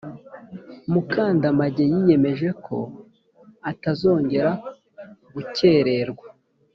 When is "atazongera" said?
3.71-4.51